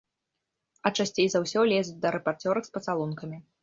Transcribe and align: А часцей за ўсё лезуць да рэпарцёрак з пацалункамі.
А 0.87 0.93
часцей 1.03 1.29
за 1.35 1.43
ўсё 1.45 1.59
лезуць 1.75 2.01
да 2.09 2.17
рэпарцёрак 2.19 2.63
з 2.71 2.79
пацалункамі. 2.81 3.37